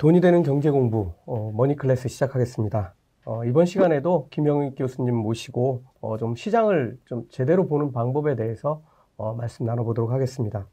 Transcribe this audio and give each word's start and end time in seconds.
돈이 0.00 0.22
되는 0.22 0.42
경제 0.42 0.70
공부 0.70 1.12
어, 1.26 1.52
머니 1.54 1.76
클래스 1.76 2.08
시작하겠습니다. 2.08 2.94
어, 3.26 3.44
이번 3.44 3.66
시간에도 3.66 4.28
김영희 4.30 4.74
교수님 4.74 5.14
모시고 5.14 5.84
어, 6.00 6.16
좀 6.16 6.34
시장을 6.36 6.96
좀 7.04 7.28
제대로 7.28 7.68
보는 7.68 7.92
방법에 7.92 8.34
대해서 8.34 8.80
어, 9.18 9.34
말씀 9.34 9.66
나눠보도록 9.66 10.10
하겠습니다. 10.10 10.66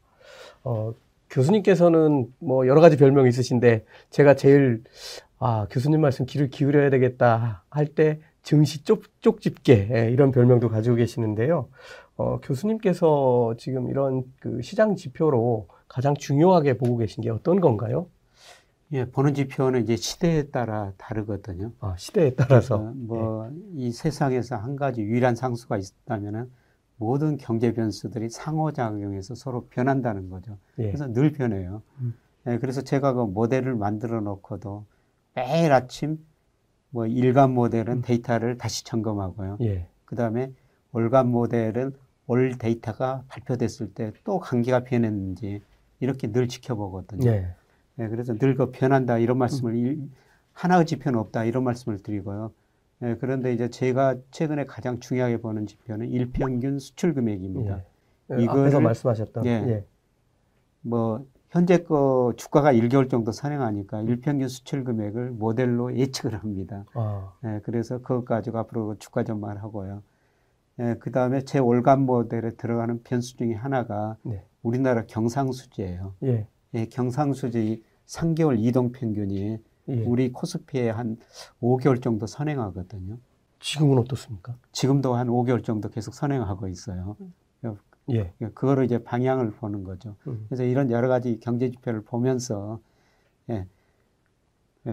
어, 0.64 0.94
교수님께서는 1.28 2.32
뭐 2.38 2.66
여러 2.66 2.80
가지 2.80 2.96
별명이 2.96 3.28
있으신데 3.28 3.84
제가 4.08 4.32
제일 4.32 4.82
아 5.38 5.66
교수님 5.68 6.00
말씀 6.00 6.24
귀를 6.24 6.48
기울여야 6.48 6.88
되겠다 6.88 7.64
할 7.68 7.94
때 7.94 8.20
증시 8.42 8.82
쪽, 8.82 9.02
쪽집게 9.20 9.90
예, 9.92 10.10
이런 10.10 10.30
별명도 10.32 10.70
가지고 10.70 10.96
계시는데요. 10.96 11.68
어, 12.16 12.40
교수님께서 12.40 13.56
지금 13.58 13.90
이런 13.90 14.22
그 14.40 14.62
시장 14.62 14.96
지표로 14.96 15.66
가장 15.86 16.14
중요하게 16.14 16.78
보고 16.78 16.96
계신 16.96 17.22
게 17.22 17.28
어떤 17.28 17.60
건가요? 17.60 18.06
예, 18.92 19.04
보는 19.10 19.34
지표는 19.34 19.82
이제 19.82 19.96
시대에 19.96 20.44
따라 20.50 20.92
다르거든요. 20.96 21.72
아, 21.80 21.94
시대에 21.98 22.34
따라서. 22.34 22.78
뭐이 22.78 23.50
네. 23.74 23.90
세상에서 23.90 24.56
한 24.56 24.76
가지 24.76 25.02
유일한 25.02 25.34
상수가 25.34 25.76
있다면은 25.78 26.50
모든 26.96 27.36
경제 27.36 27.72
변수들이 27.74 28.30
상호작용해서 28.30 29.34
서로 29.34 29.66
변한다는 29.68 30.30
거죠. 30.30 30.58
예. 30.78 30.86
그래서 30.86 31.12
늘 31.12 31.32
변해요. 31.32 31.82
음. 32.00 32.14
예, 32.46 32.58
그래서 32.58 32.80
제가 32.80 33.12
그 33.12 33.20
모델을 33.22 33.74
만들어 33.74 34.20
놓고도 34.20 34.86
매일 35.34 35.72
아침 35.72 36.18
뭐 36.90 37.06
일간 37.06 37.52
모델은 37.52 37.98
음. 37.98 38.02
데이터를 38.02 38.56
다시 38.56 38.84
점검하고요. 38.84 39.58
예. 39.60 39.86
그 40.06 40.16
다음에 40.16 40.50
월간 40.92 41.28
모델은 41.28 41.94
올 42.26 42.56
데이터가 42.58 43.24
발표됐을 43.28 43.92
때 43.92 44.12
또 44.24 44.38
관계가 44.38 44.84
변했는지 44.84 45.62
이렇게 46.00 46.32
늘 46.32 46.48
지켜보거든요. 46.48 47.30
예. 47.98 48.04
예, 48.04 48.08
그래서 48.08 48.34
늙어 48.34 48.70
변한다 48.70 49.18
이런 49.18 49.38
말씀을 49.38 49.74
음. 49.74 50.12
하나의 50.52 50.86
지표는 50.86 51.18
없다 51.18 51.44
이런 51.44 51.64
말씀을 51.64 51.98
드리고요. 51.98 52.52
예, 53.02 53.16
그런데 53.20 53.52
이제 53.52 53.68
제가 53.68 54.16
최근에 54.30 54.64
가장 54.66 54.98
중요하게 55.00 55.38
보는 55.38 55.66
지표는 55.66 56.08
일평균 56.08 56.78
수출 56.78 57.14
금액입니다. 57.14 57.82
예. 58.32 58.42
이거서 58.42 58.80
말씀하셨던. 58.80 59.46
예, 59.46 59.50
예. 59.50 59.84
뭐 60.80 61.24
현재 61.50 61.78
거 61.78 62.34
주가가 62.36 62.72
1개월 62.72 63.08
정도 63.08 63.32
선행하니까 63.32 64.02
일평균 64.02 64.48
수출 64.48 64.84
금액을 64.84 65.30
모델로 65.30 65.96
예측을 65.96 66.34
합니다. 66.34 66.84
아. 66.94 67.32
예, 67.44 67.60
그래서 67.62 67.98
그것 67.98 68.24
가지고 68.24 68.58
앞으로 68.58 68.96
주가 68.98 69.24
전망을 69.24 69.62
하고요. 69.62 70.02
예, 70.80 70.96
그 70.98 71.10
다음에 71.10 71.42
제 71.42 71.58
월간 71.58 72.02
모델에 72.02 72.50
들어가는 72.50 73.02
변수 73.02 73.36
중에 73.36 73.54
하나가 73.54 74.16
네. 74.22 74.44
우리나라 74.62 75.04
경상수지예요. 75.06 76.14
예. 76.24 76.46
예, 76.74 76.86
경상수지 76.86 77.82
3개월 78.08 78.56
이동 78.58 78.90
평균이 78.92 79.58
예. 79.88 80.02
우리 80.04 80.32
코스피에 80.32 80.90
한 80.90 81.16
5개월 81.60 82.02
정도 82.02 82.26
선행하거든요. 82.26 83.18
지금은 83.60 83.98
어떻습니까? 83.98 84.56
지금도 84.72 85.14
한 85.14 85.28
5개월 85.28 85.64
정도 85.64 85.88
계속 85.88 86.14
선행하고 86.14 86.68
있어요. 86.68 87.16
예. 88.10 88.32
그거로 88.54 88.84
이제 88.84 89.02
방향을 89.02 89.50
보는 89.52 89.84
거죠. 89.84 90.16
음. 90.26 90.46
그래서 90.48 90.64
이런 90.64 90.90
여러 90.90 91.08
가지 91.08 91.38
경제 91.40 91.70
지표를 91.70 92.02
보면서 92.02 92.80
예, 93.50 93.66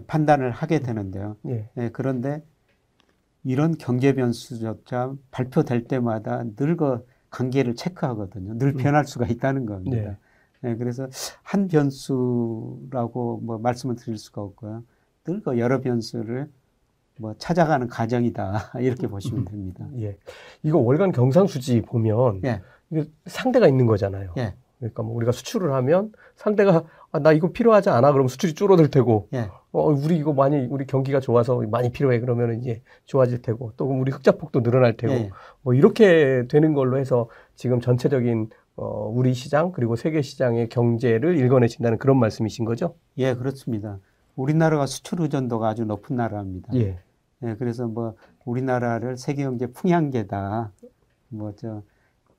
판단을 0.07 0.51
하게 0.51 0.79
되는데요. 0.79 1.37
예. 1.47 1.69
예, 1.77 1.89
그런데 1.93 2.43
이런 3.43 3.77
경제 3.77 4.13
변수조차 4.13 5.13
발표될 5.31 5.87
때마다 5.87 6.43
늘 6.57 6.75
그 6.75 7.05
관계를 7.29 7.75
체크하거든요. 7.75 8.57
늘 8.57 8.69
음. 8.69 8.77
변할 8.77 9.05
수가 9.05 9.27
있다는 9.27 9.65
겁니다. 9.65 10.17
네. 10.61 10.71
네, 10.71 10.77
그래서 10.77 11.07
한 11.43 11.67
변수라고 11.67 13.41
뭐 13.43 13.57
말씀을 13.57 13.95
드릴 13.95 14.17
수가 14.17 14.41
없고요. 14.41 14.83
늘 15.25 15.41
그 15.41 15.57
여러 15.57 15.81
변수를 15.81 16.49
뭐 17.17 17.33
찾아가는 17.37 17.87
과정이다 17.87 18.73
이렇게 18.81 19.07
보시면 19.07 19.45
됩니다. 19.45 19.87
예, 19.99 20.17
이거 20.63 20.77
월간 20.79 21.11
경상수지 21.11 21.81
보면 21.81 22.41
예. 22.45 22.61
이게 22.91 23.09
상대가 23.25 23.67
있는 23.67 23.85
거잖아요. 23.85 24.33
예. 24.37 24.53
그러니까 24.79 25.03
뭐 25.03 25.15
우리가 25.15 25.31
수출을 25.31 25.71
하면 25.73 26.11
상대가 26.35 26.83
아, 27.11 27.19
나 27.19 27.31
이거 27.31 27.51
필요하지 27.51 27.89
않아 27.89 28.11
그럼 28.11 28.27
수출이 28.27 28.53
줄어들 28.53 28.89
테고 28.89 29.29
예. 29.33 29.49
어 29.71 29.89
우리 29.89 30.17
이거 30.17 30.33
많이 30.33 30.67
우리 30.69 30.85
경기가 30.85 31.21
좋아서 31.21 31.61
많이 31.71 31.91
필요해 31.91 32.19
그러면 32.19 32.59
이제 32.59 32.81
좋아질 33.05 33.41
테고 33.41 33.71
또 33.77 33.85
우리 33.85 34.11
흑자 34.11 34.33
폭도 34.33 34.61
늘어날 34.63 34.97
테고 34.97 35.13
예. 35.13 35.29
뭐 35.61 35.73
이렇게 35.73 36.43
되는 36.49 36.73
걸로 36.73 36.97
해서 36.97 37.29
지금 37.55 37.79
전체적인 37.79 38.49
어, 38.77 39.09
우리 39.13 39.33
시장 39.33 39.71
그리고 39.71 39.95
세계 39.95 40.21
시장의 40.21 40.69
경제를 40.69 41.37
읽어내신다는 41.37 41.97
그런 41.97 42.17
말씀이신 42.19 42.65
거죠? 42.65 42.95
예, 43.17 43.33
그렇습니다. 43.33 43.99
우리나라가 44.35 44.85
수출 44.85 45.21
의존도가 45.21 45.69
아주 45.69 45.85
높은 45.85 46.15
나라입니다. 46.17 46.73
예. 46.75 46.99
예, 47.43 47.55
그래서 47.55 47.87
뭐 47.87 48.15
우리나라를 48.45 49.17
세계 49.17 49.43
경제 49.43 49.67
풍향계다, 49.67 50.71
뭐 51.29 51.53
저 51.55 51.83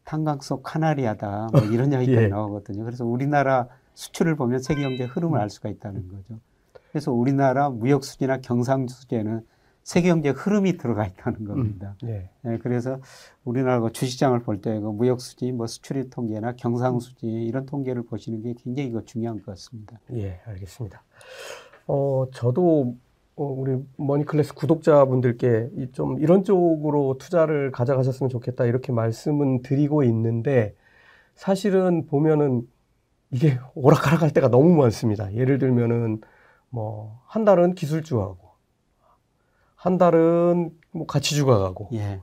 탄광 0.05 0.41
속 0.41 0.63
카나리아다, 0.63 1.49
뭐 1.53 1.61
이런 1.73 1.91
이야기가 1.93 2.23
예. 2.23 2.29
나오거든요. 2.29 2.85
그래서 2.85 3.05
우리나라 3.05 3.69
수출을 3.95 4.37
보면 4.37 4.61
세계 4.61 4.83
경제 4.83 5.05
흐름을 5.05 5.41
알 5.41 5.51
수가 5.51 5.69
있다는 5.69 6.09
거죠. 6.09 6.39
그래서 6.91 7.13
우리나라 7.13 7.71
무역 7.71 8.05
수지나 8.05 8.39
경상 8.39 8.89
수지에는 8.89 9.41
세계 9.87 10.09
경제 10.09 10.31
흐름이 10.31 10.79
들어가 10.79 11.07
있다는 11.07 11.43
음, 11.43 11.47
겁니다. 11.47 11.95
음, 12.03 12.09
네. 12.09 12.31
네, 12.43 12.59
그래서 12.59 12.99
우리나라 13.45 13.89
주식시장을 13.91 14.41
볼 14.43 14.61
때 14.61 14.81
그 14.81 14.87
무역 14.89 15.21
수지, 15.21 15.53
뭐 15.53 15.69
수출입 15.69 16.11
통계나 16.11 16.57
경상 16.57 16.99
수지 16.99 17.27
이런 17.29 17.67
통계를 17.67 18.03
보시는 18.03 18.43
게 18.43 18.55
굉장히 18.59 18.89
이거 18.89 19.05
중요한 19.05 19.37
것 19.39 19.47
같습니다. 19.53 20.01
예, 20.15 20.41
알겠습니다. 20.45 21.05
어, 21.87 22.27
저도 22.35 22.97
어, 23.37 23.45
우리 23.45 23.77
머니클래스 23.97 24.55
구독자분들께 24.55 25.71
좀 25.93 26.19
이런 26.21 26.43
쪽으로 26.43 27.17
투자를 27.19 27.71
가져가셨으면 27.71 28.29
좋겠다 28.29 28.65
이렇게 28.65 28.91
말씀은 28.93 29.63
드리고 29.63 30.03
있는데 30.03 30.75
사실은 31.37 32.07
보면은 32.07 32.69
이게 33.31 33.59
오락가락할 33.77 34.33
때가 34.33 34.49
너무 34.49 34.75
많습니다. 34.77 35.33
예를 35.35 35.59
들면은 35.59 36.21
뭐 36.71 37.21
한 37.29 37.45
달은 37.45 37.75
기술주하고 37.77 38.39
한 39.77 39.99
달은 39.99 40.71
뭐 40.93 41.07
같이 41.07 41.35
죽어가고. 41.35 41.91
예. 41.93 42.21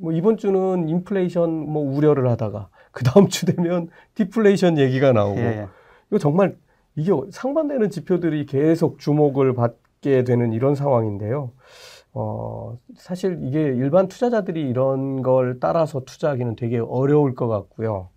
뭐 0.00 0.12
이번 0.12 0.36
주는 0.36 0.88
인플레이션 0.88 1.50
뭐 1.50 1.82
우려를 1.82 2.28
하다가 2.28 2.68
그 2.90 3.04
다음 3.04 3.28
주 3.28 3.46
되면 3.46 3.88
디플레이션 4.14 4.78
얘기가 4.78 5.12
나오고 5.12 5.38
예. 5.38 5.68
이거 6.08 6.18
정말 6.18 6.56
이게 6.96 7.12
상반되는 7.30 7.90
지표들이 7.90 8.46
계속 8.46 8.98
주목을 8.98 9.54
받게 9.54 10.24
되는 10.24 10.52
이런 10.52 10.74
상황인데요. 10.74 11.52
어, 12.12 12.78
사실 12.96 13.38
이게 13.42 13.60
일반 13.60 14.08
투자자들이 14.08 14.62
이런 14.62 15.20
걸 15.22 15.60
따라서 15.60 16.00
투자하기는 16.00 16.56
되게 16.56 16.78
어려울 16.78 17.34
것 17.34 17.46
같고요. 17.48 18.08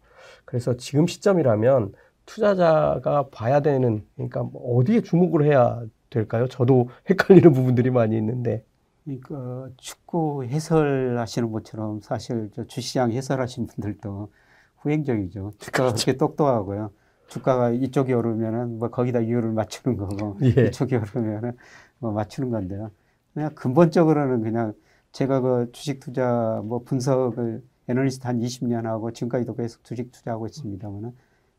그래서 0.46 0.78
지금 0.78 1.06
시점이라면 1.06 1.94
투자자가 2.26 3.28
봐야 3.32 3.60
되는, 3.60 4.06
그러니까 4.16 4.44
뭐 4.44 4.78
어디에 4.78 5.02
주목을 5.02 5.44
해야 5.44 5.82
될까요? 6.10 6.48
저도 6.48 6.90
헷갈리는 7.10 7.54
부분들이 7.54 7.92
많이 7.92 8.18
있는데. 8.18 8.64
그러니까 9.04 9.70
축구 9.78 10.44
해설하시는 10.46 11.52
것처럼 11.52 12.02
사실 12.02 12.50
저 12.54 12.66
주시장 12.66 13.12
해설하신 13.12 13.68
분들도 13.68 14.32
후행적이죠. 14.78 15.54
주가가 15.58 15.94
그렇게 15.94 16.18
똑똑하고요. 16.18 16.92
주가가 17.28 17.72
이쪽이 17.72 18.14
오르면은 18.14 18.80
뭐 18.80 18.90
거기다 18.90 19.20
이유를 19.20 19.52
맞추는 19.52 19.98
거고 19.98 20.38
예. 20.44 20.68
이쪽이 20.68 20.96
오르면은 20.96 21.56
뭐 22.00 22.12
맞추는 22.12 22.50
건데요. 22.50 22.92
그냥 23.34 23.54
근본적으로는 23.56 24.42
그냥 24.42 24.74
제가 25.12 25.40
그 25.42 25.72
주식 25.72 26.00
투자 26.00 26.62
뭐 26.66 26.84
분석을 26.84 27.64
애널리스트 27.88 28.26
한 28.28 28.40
20년 28.40 28.84
하고 28.84 29.12
지금까지도 29.12 29.56
계속 29.56 29.84
주식 29.84 30.12
투자하고 30.12 30.46
있습니다만은 30.48 31.12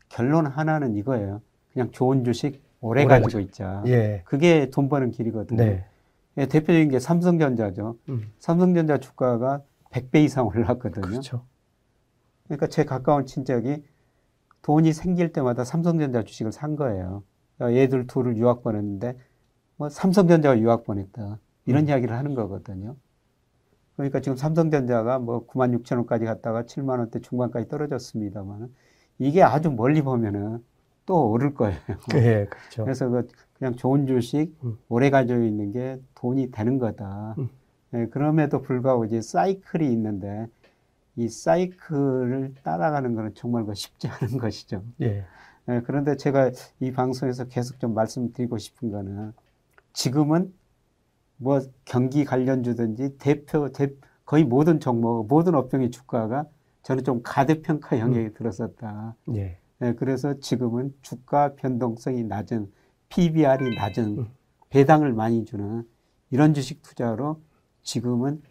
결론 0.09 0.47
하나는 0.47 0.97
이거예요. 0.97 1.41
그냥 1.73 1.91
좋은 1.91 2.25
주식 2.25 2.63
오래 2.81 3.05
가지고 3.05 3.41
있자. 3.41 3.83
예. 3.87 4.23
그게 4.25 4.71
돈 4.71 4.89
버는 4.89 5.11
길이거든요. 5.11 5.63
네. 5.63 5.85
예, 6.39 6.47
대표적인 6.47 6.91
게 6.91 6.99
삼성전자죠. 6.99 7.97
음. 8.09 8.33
삼성전자 8.39 8.99
주가가 8.99 9.63
100배 9.91 10.25
이상 10.25 10.47
올랐거든요. 10.47 11.07
그렇죠. 11.07 11.45
그러니까 12.45 12.67
제 12.69 12.85
가까운 12.85 13.27
친척이 13.27 13.83
돈이 14.63 14.93
생길 14.93 15.33
때마다 15.33 15.65
삼성전자 15.65 16.23
주식을 16.23 16.53
산 16.53 16.77
거예요. 16.77 17.23
얘들 17.61 18.07
둘을 18.07 18.37
유학 18.37 18.63
보냈는데 18.63 19.17
뭐 19.77 19.89
삼성전자가 19.89 20.59
유학 20.61 20.85
보냈다. 20.85 21.39
이런 21.67 21.85
음. 21.85 21.89
이야기를 21.89 22.17
하는 22.17 22.35
거거든요. 22.35 22.97
그러니까 23.97 24.21
지금 24.21 24.37
삼성전자가 24.37 25.19
뭐 25.19 25.47
9만 25.47 25.77
6천 25.79 25.97
원까지 25.97 26.25
갔다가 26.25 26.63
7만 26.63 26.99
원대 27.01 27.21
중반까지 27.21 27.69
떨어졌습니다만 27.69 28.75
이게 29.19 29.43
아주 29.43 29.71
멀리 29.71 30.01
보면은 30.01 30.65
또 31.11 31.29
오를 31.29 31.55
거예요. 31.55 31.77
네, 32.13 32.47
그렇죠. 32.47 32.85
그래서 32.85 33.09
그 33.09 33.27
그냥 33.59 33.75
좋은 33.75 34.07
주식 34.07 34.57
음. 34.63 34.79
오래 34.89 35.11
가지고 35.11 35.43
있는 35.43 35.73
게 35.73 36.01
돈이 36.15 36.53
되는 36.53 36.79
거다. 36.79 37.35
음. 37.37 37.49
네, 37.91 38.07
그럼에도 38.07 38.63
불구하고 38.63 39.07
이제 39.07 39.21
사이클이 39.21 39.91
있는데 39.91 40.47
이 41.17 41.29
사이클을 41.29 42.55
따라가는 42.63 43.17
거는 43.17 43.35
정말 43.35 43.65
그 43.65 43.75
쉽지 43.75 44.07
않은 44.07 44.39
것이죠. 44.39 44.85
예. 45.01 45.25
예, 45.69 45.81
그런데 45.85 46.17
제가 46.17 46.53
이 46.79 46.93
방송에서 46.93 47.47
계속 47.47 47.81
좀 47.81 47.93
말씀드리고 47.93 48.59
싶은 48.59 48.93
거는 48.93 49.33
지금은 49.93 50.55
뭐 51.39 51.61
경기 51.85 52.25
관련주든지 52.25 53.19
대표, 53.19 53.73
대, 53.73 53.89
거의 54.25 54.45
모든 54.45 54.79
종목, 54.79 55.27
모든 55.27 55.57
업종의 55.57 55.91
주가가 55.91 56.45
저는 56.85 57.03
좀 57.03 57.21
가대평가 57.25 57.99
영역에 57.99 58.33
들어섰다. 58.33 59.17
예. 59.35 59.60
예, 59.83 59.95
그래서 59.95 60.39
지금은 60.41 60.95
주가 61.03 61.55
변동성이 61.55 62.25
낮은 62.25 62.71
PBR이 63.09 63.75
낮은 63.75 64.19
음. 64.19 64.27
배당을 64.71 65.13
많이 65.13 65.45
주는 65.45 65.85
이런 66.31 66.55
주식 66.55 66.83
투자로 66.83 67.41
지금은 67.83 68.43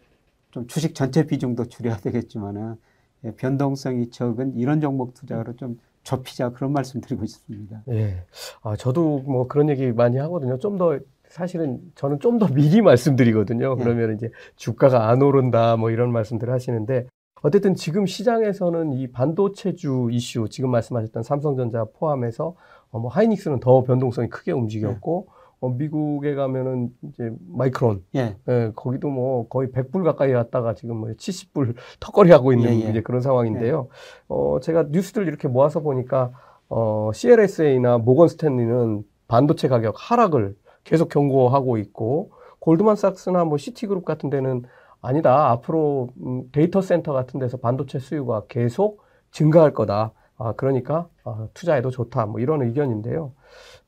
좀 0.50 0.66
주식 0.66 0.94
전체 0.94 1.26
비중도 1.26 1.66
줄여야 1.66 1.98
되겠지만은 1.98 2.76
예, 3.24 3.32
변동성이 3.36 4.10
적은 4.10 4.56
이런 4.56 4.80
종목 4.80 5.14
투자로 5.14 5.54
좀 5.56 5.78
좁히자 6.02 6.50
그런 6.50 6.72
말씀 6.72 7.00
드리고 7.00 7.26
싶습니다. 7.26 7.82
예. 7.90 8.24
아, 8.62 8.74
저도 8.76 9.18
뭐 9.20 9.46
그런 9.46 9.68
얘기 9.68 9.92
많이 9.92 10.16
하거든요. 10.18 10.58
좀 10.58 10.78
더 10.78 10.98
사실은 11.28 11.80
저는 11.94 12.18
좀 12.18 12.38
더 12.40 12.48
미리 12.48 12.80
말씀드리거든요. 12.82 13.76
예. 13.78 13.82
그러면 13.82 14.16
이제 14.16 14.30
주가가 14.56 15.08
안 15.08 15.22
오른다 15.22 15.76
뭐 15.76 15.90
이런 15.90 16.10
말씀들을 16.12 16.52
하시는데 16.52 17.06
어쨌든 17.42 17.74
지금 17.74 18.06
시장에서는 18.06 18.92
이 18.92 19.10
반도체주 19.10 20.08
이슈 20.12 20.48
지금 20.50 20.70
말씀하셨던 20.70 21.22
삼성전자 21.22 21.84
포함해서 21.84 22.54
어, 22.90 22.98
뭐 22.98 23.10
하이닉스는 23.10 23.60
더 23.60 23.82
변동성이 23.82 24.28
크게 24.28 24.52
움직였고 24.52 25.28
어, 25.60 25.68
미국에 25.68 26.34
가면은 26.34 26.90
이제 27.02 27.30
마이크론 27.48 28.02
예, 28.14 28.36
예, 28.48 28.72
거기도 28.74 29.08
뭐 29.08 29.46
거의 29.48 29.68
100불 29.68 30.04
가까이 30.04 30.32
갔다가 30.32 30.74
지금 30.74 30.96
뭐 30.96 31.08
70불 31.10 31.74
턱걸이 32.00 32.30
하고 32.30 32.52
있는 32.52 32.74
예, 32.74 32.86
예. 32.86 32.90
이제 32.90 33.02
그런 33.02 33.20
상황인데요. 33.20 33.88
어, 34.28 34.58
제가 34.60 34.86
뉴스들 34.90 35.28
이렇게 35.28 35.48
모아서 35.48 35.80
보니까 35.80 36.32
어, 36.68 37.10
CLSA나 37.12 37.98
모건 37.98 38.28
스탠리는 38.28 39.02
반도체 39.28 39.68
가격 39.68 39.94
하락을 39.96 40.56
계속 40.84 41.08
경고하고 41.08 41.76
있고 41.78 42.32
골드만삭스나 42.60 43.44
뭐 43.44 43.58
시티그룹 43.58 44.04
같은 44.04 44.30
데는 44.30 44.64
아니다. 45.00 45.50
앞으로 45.50 46.08
음, 46.24 46.44
데이터 46.52 46.80
센터 46.82 47.12
같은 47.12 47.40
데서 47.40 47.56
반도체 47.58 47.98
수요가 47.98 48.44
계속 48.48 49.02
증가할 49.30 49.72
거다. 49.72 50.12
아, 50.36 50.52
그러니까 50.56 51.08
아, 51.24 51.48
투자해도 51.54 51.90
좋다. 51.90 52.26
뭐 52.26 52.40
이런 52.40 52.62
의견인데요. 52.62 53.32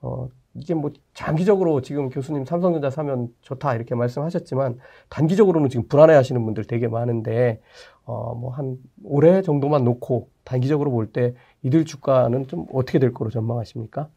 어, 0.01 0.29
이게 0.55 0.75
뭐 0.75 0.91
장기적으로 1.15 1.81
지금 1.81 2.11
교수님 2.11 2.45
삼성전자 2.45 2.91
사면 2.91 3.29
좋다 3.41 3.75
이렇게 3.75 3.95
말씀하셨지만 3.95 4.79
단기적으로는 5.09 5.71
지금 5.71 5.87
불안해 5.89 6.15
하시는 6.15 6.45
분들 6.45 6.65
되게 6.65 6.89
많은데 6.89 7.61
어, 8.05 8.35
뭐 8.35 8.51
한 8.53 8.77
올해 9.05 9.41
정도만 9.43 9.85
놓고 9.85 10.29
단기적으로 10.45 10.91
볼 10.91 11.07
때 11.13 11.35
이들 11.63 11.85
주가는 11.87 12.49
좀 12.49 12.67
어떻게 12.73 12.99
될 12.99 13.13
거로 13.15 13.31
전망하십니까? 13.31 14.09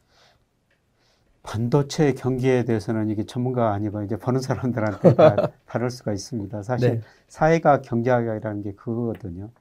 반도체 1.45 2.13
경기에 2.13 2.65
대해서는 2.65 3.09
이게 3.09 3.23
전문가가 3.23 3.73
아니고 3.73 4.03
이제 4.03 4.17
보는 4.17 4.41
사람들한테 4.41 5.13
다 5.13 5.35
다를 5.65 5.89
수가 5.89 6.11
있습니다. 6.11 6.63
사실 6.63 6.95
네. 6.95 7.01
사회가 7.27 7.81
경제학이라는 7.81 8.63
게 8.63 8.73
그거거든요. 8.73 9.51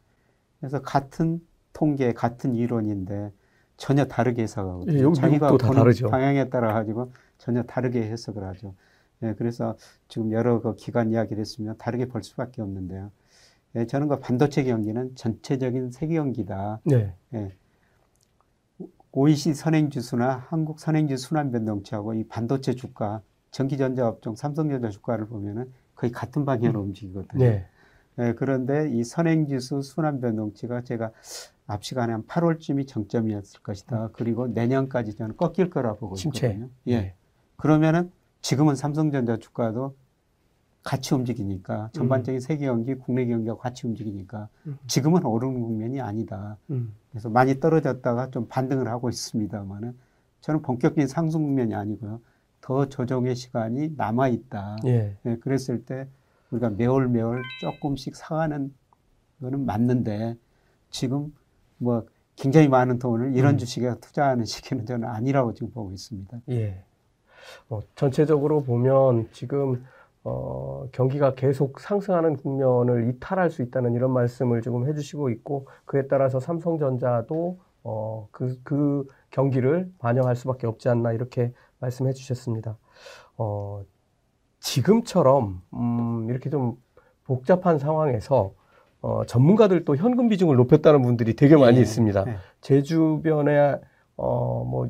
그래서 0.60 0.80
같은 0.80 1.40
통계, 1.72 2.12
같은 2.12 2.54
이론인데 2.54 3.32
전혀 3.76 4.06
다르게 4.06 4.42
해석하거든요. 4.42 5.10
예, 5.10 5.12
자기가 5.14 5.56
보는. 5.56 6.10
방향에 6.10 6.48
따라 6.48 6.72
가지고 6.72 7.12
전혀 7.38 7.62
다르게 7.62 8.02
해석을 8.02 8.42
하죠. 8.44 8.74
예, 9.22 9.34
그래서 9.36 9.76
지금 10.08 10.32
여러 10.32 10.60
그 10.60 10.74
기관 10.76 11.10
이야기를 11.10 11.40
했으면 11.40 11.76
다르게 11.76 12.06
볼 12.06 12.22
수밖에 12.22 12.62
없는데요. 12.62 13.10
예, 13.76 13.86
저는 13.86 14.08
그 14.08 14.20
반도체 14.20 14.64
경기는 14.64 15.14
전체적인 15.16 15.90
세계 15.90 16.14
경기다. 16.14 16.80
네. 16.84 17.12
예. 17.34 17.52
OECD 19.16 19.54
선행지수나 19.54 20.46
한국 20.48 20.80
선행지수 20.80 21.28
순환 21.28 21.52
변동치하고 21.52 22.14
이 22.14 22.24
반도체 22.24 22.74
주가, 22.74 23.22
전기전자 23.52 24.08
업종, 24.08 24.34
삼성전자 24.34 24.90
주가를 24.90 25.28
보면은 25.28 25.72
거의 25.94 26.10
같은 26.10 26.44
방향으로 26.44 26.80
움직이거든요. 26.80 27.44
네. 27.44 27.66
예, 28.18 28.34
그런데 28.36 28.90
이 28.90 29.04
선행지수 29.04 29.82
순환 29.82 30.20
변동치가 30.20 30.82
제가 30.82 31.12
앞 31.68 31.84
시간에 31.84 32.12
한 32.12 32.26
8월쯤이 32.26 32.88
정점이었을 32.88 33.60
것이다. 33.62 34.10
그리고 34.14 34.48
내년까지 34.48 35.14
저는 35.14 35.36
꺾일 35.36 35.70
거라 35.70 35.94
보고 35.94 36.16
침체. 36.16 36.48
있거든요. 36.48 36.68
예. 36.88 37.00
네. 37.00 37.14
그러면은 37.56 38.10
지금은 38.42 38.74
삼성전자 38.74 39.36
주가도 39.36 39.94
같이 40.84 41.14
움직이니까 41.14 41.88
전반적인 41.92 42.40
세계 42.40 42.66
경기, 42.66 42.94
국내 42.94 43.24
경기가 43.26 43.56
같이 43.56 43.86
움직이니까 43.86 44.48
음. 44.66 44.78
지금은 44.86 45.24
오르는 45.24 45.60
국면이 45.62 46.00
아니다. 46.00 46.58
음. 46.70 46.94
그래서 47.10 47.30
많이 47.30 47.58
떨어졌다가 47.58 48.30
좀 48.30 48.46
반등을 48.48 48.86
하고 48.88 49.08
있습니다만은 49.08 49.96
저는 50.42 50.60
본격적인 50.60 51.08
상승 51.08 51.42
국면이 51.42 51.74
아니고요. 51.74 52.20
더 52.60 52.88
조정의 52.88 53.34
시간이 53.34 53.94
남아 53.96 54.28
있다. 54.28 54.76
예. 54.84 55.16
네, 55.22 55.36
그랬을 55.38 55.84
때 55.84 56.06
우리가 56.50 56.70
매월 56.70 57.08
매월 57.08 57.42
조금씩 57.60 58.14
사가는 58.14 58.72
거는 59.40 59.64
맞는데 59.64 60.36
지금 60.90 61.34
뭐 61.78 62.06
굉장히 62.36 62.68
많은 62.68 62.98
돈을 62.98 63.36
이런 63.36 63.54
음. 63.54 63.58
주식에 63.58 63.94
투자하는 64.00 64.44
시기는 64.44 64.84
저는 64.84 65.08
아니라고 65.08 65.54
지금 65.54 65.70
보고 65.70 65.92
있습니다. 65.92 66.40
예. 66.50 66.82
어, 67.70 67.82
전체적으로 67.94 68.64
보면 68.64 69.28
지금 69.32 69.84
어, 70.24 70.86
경기가 70.92 71.34
계속 71.34 71.78
상승하는 71.80 72.36
국면을 72.36 73.08
이탈할 73.08 73.50
수 73.50 73.62
있다는 73.62 73.94
이런 73.94 74.10
말씀을 74.10 74.62
지금 74.62 74.88
해주시고 74.88 75.28
있고 75.30 75.66
그에 75.84 76.06
따라서 76.06 76.40
삼성전자도 76.40 77.58
어, 77.84 78.28
그, 78.30 78.58
그 78.64 79.06
경기를 79.30 79.90
반영할 79.98 80.34
수밖에 80.34 80.66
없지 80.66 80.88
않나 80.88 81.12
이렇게 81.12 81.52
말씀해 81.80 82.14
주셨습니다. 82.14 82.78
어, 83.36 83.82
지금처럼 84.60 85.60
음, 85.74 86.26
이렇게 86.30 86.48
좀 86.48 86.76
복잡한 87.24 87.78
상황에서 87.78 88.54
어, 89.02 89.24
전문가들도 89.26 89.96
현금 89.96 90.28
비중을 90.28 90.56
높였다는 90.56 91.02
분들이 91.02 91.36
되게 91.36 91.56
많이 91.56 91.76
예, 91.76 91.82
있습니다. 91.82 92.24
예. 92.26 92.36
제 92.62 92.82
주변에 92.82 93.78
어 94.16 94.64
뭐 94.64 94.88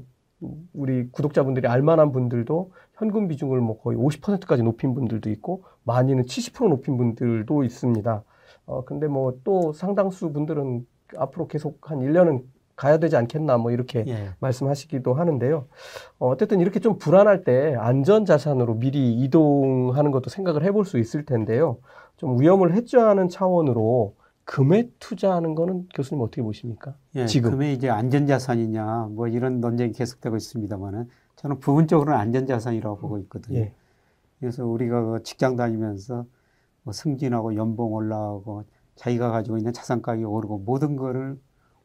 우리 0.72 1.08
구독자분들이 1.10 1.66
알만한 1.66 2.12
분들도 2.12 2.72
현금 2.96 3.28
비중을 3.28 3.60
뭐 3.60 3.80
거의 3.80 3.98
50%까지 3.98 4.62
높인 4.62 4.94
분들도 4.94 5.30
있고 5.30 5.64
많이는 5.84 6.24
70% 6.24 6.68
높인 6.68 6.96
분들도 6.96 7.64
있습니다. 7.64 8.22
어 8.66 8.84
근데 8.84 9.06
뭐 9.08 9.34
또 9.44 9.72
상당수 9.72 10.32
분들은 10.32 10.86
앞으로 11.16 11.46
계속 11.48 11.90
한 11.90 12.00
1년은 12.00 12.42
가야 12.76 12.98
되지 12.98 13.16
않겠나 13.16 13.56
뭐 13.58 13.70
이렇게 13.70 14.04
예. 14.08 14.30
말씀하시기도 14.40 15.14
하는데요. 15.14 15.66
어, 16.18 16.28
어쨌든 16.30 16.60
이렇게 16.60 16.80
좀 16.80 16.98
불안할 16.98 17.44
때 17.44 17.74
안전 17.78 18.24
자산으로 18.24 18.74
미리 18.74 19.14
이동하는 19.22 20.10
것도 20.10 20.28
생각을 20.30 20.64
해볼 20.64 20.84
수 20.84 20.98
있을 20.98 21.24
텐데요. 21.24 21.78
좀 22.16 22.40
위험을 22.40 22.72
해소하는 22.74 23.28
차원으로 23.28 24.16
금에 24.44 24.88
투자하는 24.98 25.54
거는 25.54 25.88
교수님 25.94 26.22
어떻게 26.22 26.42
보십니까? 26.42 26.94
예, 27.14 27.26
지금. 27.26 27.52
금에 27.52 27.72
이제 27.72 27.88
안전 27.88 28.26
자산이냐 28.26 29.08
뭐 29.12 29.28
이런 29.28 29.60
논쟁이 29.60 29.92
계속되고 29.92 30.36
있습니다만은 30.36 31.08
저는 31.44 31.60
부분적으로는 31.60 32.18
안전자산이라고 32.18 32.96
보고 32.96 33.18
있거든요. 33.18 33.58
예. 33.58 33.74
그래서 34.40 34.64
우리가 34.64 35.02
그 35.02 35.22
직장 35.24 35.56
다니면서 35.56 36.24
뭐 36.82 36.94
승진하고 36.94 37.54
연봉 37.56 37.92
올라가고 37.92 38.64
자기가 38.96 39.30
가지고 39.30 39.58
있는 39.58 39.74
자산 39.74 40.00
가격이 40.00 40.24
오르고 40.24 40.60
모든 40.60 40.96
거를 40.96 41.38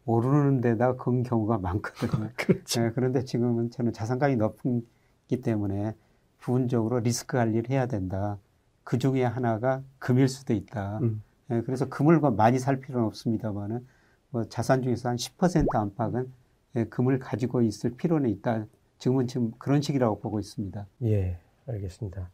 오르는 0.06 0.62
데다 0.62 0.96
건 0.96 1.24
경우가 1.24 1.58
많거든요. 1.58 2.30
그렇죠. 2.38 2.86
예, 2.86 2.92
그런데 2.96 3.26
지금은 3.26 3.70
저는 3.70 3.92
자산 3.92 4.18
가격이 4.18 4.38
높기 4.38 5.42
때문에 5.42 5.94
부분적으로 6.38 7.00
리스크 7.02 7.36
관리를 7.36 7.70
해야 7.70 7.86
된다. 7.86 8.38
그 8.86 8.98
중에 8.98 9.26
하나가 9.26 9.84
금일 10.00 10.30
수도 10.30 10.54
있다. 10.54 11.00
음. 11.00 11.22
예, 11.52 11.62
그래서 11.64 11.90
금을 11.90 12.20
뭐 12.20 12.32
많이 12.32 12.60
살 12.60 12.80
필요는 12.80 13.06
없습니다만은 13.08 13.86
뭐 14.30 14.46
자산 14.46 14.84
중에서 14.84 15.10
한 15.10 15.18
10% 15.18 15.76
안팎은 15.76 16.32
예, 16.78 16.86
금을 16.86 17.20
가지고 17.20 17.62
있을 17.62 17.98
필요는 17.98 18.30
있다. 18.30 18.66
지금은 19.00 19.28
지금 19.28 19.52
그런 19.58 19.82
식이라고 19.82 20.20
보고 20.20 20.40
있습니다. 20.40 20.86
예, 21.04 21.38
알겠습니다. 21.68 22.30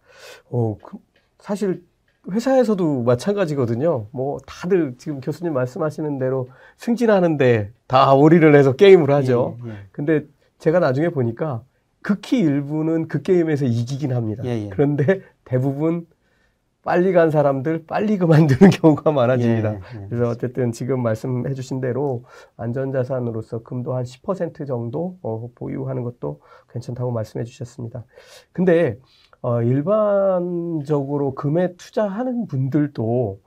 어, 0.49 0.77
그- 0.83 0.97
사실 1.39 1.83
회사에서도 2.31 3.03
마찬가지거든요. 3.03 4.07
뭐 4.11 4.39
다들 4.47 4.95
지금 4.97 5.21
교수님 5.21 5.53
말씀하시는 5.53 6.17
대로 6.17 6.49
승진하는데 6.77 7.71
다 7.87 8.13
올인을 8.15 8.55
해서 8.55 8.73
게임을 8.75 9.11
하죠. 9.11 9.57
예, 9.65 9.69
예. 9.69 9.73
근데 9.91 10.25
제가 10.57 10.79
나중에 10.79 11.09
보니까 11.09 11.63
극히 12.01 12.39
일부는 12.39 13.07
그 13.07 13.21
게임에서 13.21 13.65
이기긴 13.65 14.11
합니다. 14.13 14.43
예, 14.45 14.65
예. 14.65 14.69
그런데 14.69 15.21
대부분 15.43 16.07
빨리 16.85 17.11
간 17.11 17.31
사람들 17.31 17.85
빨리 17.87 18.17
그만두는 18.17 18.69
경우가 18.79 19.11
많아집니다. 19.11 19.73
예, 19.73 19.79
예. 20.03 20.07
그래서 20.07 20.29
어쨌든 20.29 20.71
지금 20.71 21.01
말씀해 21.03 21.53
주신 21.55 21.81
대로 21.81 22.23
안전자산으로서 22.55 23.63
금도 23.63 23.95
한 23.95 24.03
10% 24.03 24.65
정도 24.67 25.17
어, 25.21 25.49
보유하는 25.55 26.03
것도 26.03 26.39
괜찮다고 26.69 27.11
말씀해 27.11 27.43
주셨습니다. 27.43 28.05
근데 28.53 28.97
어, 29.41 29.61
일반적으로 29.63 31.33
금에 31.35 31.75
투자하는 31.75 32.47
분들도 32.47 33.39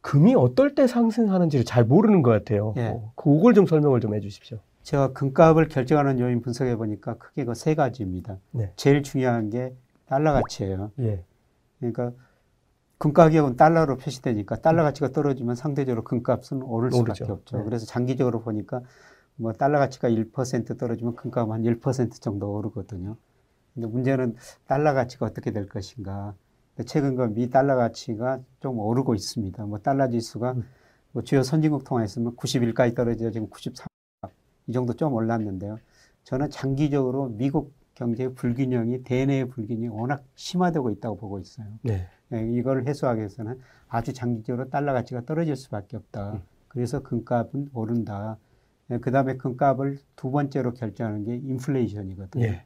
금이 0.00 0.34
어떨 0.34 0.74
때 0.74 0.86
상승하는지를 0.86 1.64
잘 1.64 1.84
모르는 1.84 2.22
것 2.22 2.30
같아요. 2.30 2.74
예. 2.76 2.88
어, 2.88 3.12
그걸 3.16 3.54
좀 3.54 3.66
설명을 3.66 4.00
좀 4.00 4.14
해 4.14 4.20
주십시오. 4.20 4.58
제가 4.82 5.12
금값을 5.14 5.68
결정하는 5.68 6.20
요인 6.20 6.42
분석해 6.42 6.76
보니까 6.76 7.14
크게 7.14 7.44
그 7.44 7.54
세 7.54 7.74
가지입니다. 7.74 8.38
네. 8.52 8.70
제일 8.76 9.02
중요한 9.02 9.50
게 9.50 9.74
달러 10.06 10.32
가치예요. 10.32 10.92
예. 11.00 11.24
그러니까 11.80 12.12
금 13.04 13.12
가격은 13.12 13.56
달러로 13.56 13.98
표시되니까 13.98 14.62
달러 14.62 14.82
가치가 14.82 15.10
떨어지면 15.10 15.56
상대적으로 15.56 16.04
금값은 16.04 16.62
오를 16.62 16.90
수밖에 16.90 17.24
오르죠. 17.24 17.32
없죠. 17.34 17.58
네. 17.58 17.64
그래서 17.64 17.84
장기적으로 17.84 18.40
보니까 18.40 18.80
뭐 19.36 19.52
달러 19.52 19.78
가치가 19.78 20.08
1% 20.08 20.78
떨어지면 20.78 21.14
금값은 21.14 21.54
한1% 21.54 22.22
정도 22.22 22.54
오르거든요. 22.54 23.18
근데 23.74 23.88
문제는 23.88 24.36
달러 24.66 24.94
가치가 24.94 25.26
어떻게 25.26 25.50
될 25.50 25.68
것인가. 25.68 26.32
최근 26.86 27.14
그미 27.14 27.50
달러 27.50 27.76
가치가 27.76 28.40
좀 28.60 28.78
오르고 28.78 29.14
있습니다. 29.14 29.66
뭐 29.66 29.80
달러 29.80 30.08
지수가 30.08 30.52
음. 30.52 30.64
뭐 31.12 31.22
주요 31.22 31.42
선진국 31.42 31.84
통화했으면 31.84 32.34
91까지 32.36 32.96
떨어져 32.96 33.30
지금 33.30 33.50
93. 33.50 33.86
이 34.68 34.72
정도 34.72 34.94
좀 34.94 35.12
올랐는데요. 35.12 35.78
저는 36.22 36.48
장기적으로 36.48 37.28
미국 37.28 37.74
경제 37.94 38.28
불균형이 38.28 39.04
대내의 39.04 39.48
불균형이 39.48 39.88
워낙 39.88 40.24
심화되고 40.34 40.90
있다고 40.90 41.16
보고 41.16 41.38
있어요. 41.38 41.66
네. 41.82 42.08
예, 42.32 42.48
이걸 42.52 42.86
해소하기 42.86 43.18
위해서는 43.20 43.60
아주 43.88 44.12
장기적으로 44.12 44.68
달러 44.70 44.92
가치가 44.92 45.20
떨어질 45.22 45.56
수밖에 45.56 45.96
없다. 45.96 46.32
음. 46.34 46.42
그래서 46.68 47.00
금값은 47.00 47.70
오른다. 47.72 48.36
그 49.00 49.10
다음에 49.10 49.36
금값을 49.36 49.98
두 50.16 50.30
번째로 50.30 50.74
결정하는 50.74 51.24
게 51.24 51.36
인플레이션이거든요. 51.36 52.44
예. 52.44 52.64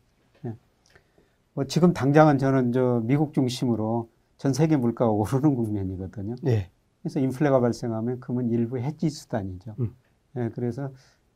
뭐 1.54 1.64
지금 1.64 1.92
당장은 1.92 2.38
저는 2.38 2.72
저 2.72 3.02
미국 3.04 3.34
중심으로 3.34 4.08
전 4.36 4.52
세계 4.52 4.76
물가가 4.76 5.10
오르는 5.10 5.54
국면이거든요. 5.56 6.36
예. 6.46 6.70
그래서 7.02 7.20
인플레가 7.20 7.60
발생하면 7.60 8.20
금은 8.20 8.50
일부 8.50 8.78
해지 8.78 9.10
수단이죠. 9.10 9.74
음. 9.80 9.94
예, 10.36 10.50
그래서 10.54 10.92